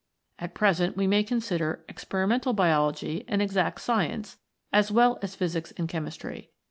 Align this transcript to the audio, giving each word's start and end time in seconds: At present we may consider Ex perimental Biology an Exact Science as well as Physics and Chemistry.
At 0.39 0.55
present 0.55 0.97
we 0.97 1.05
may 1.05 1.23
consider 1.23 1.85
Ex 1.87 2.05
perimental 2.05 2.55
Biology 2.55 3.23
an 3.27 3.39
Exact 3.39 3.79
Science 3.79 4.39
as 4.73 4.91
well 4.91 5.19
as 5.21 5.35
Physics 5.35 5.73
and 5.77 5.87
Chemistry. 5.87 6.49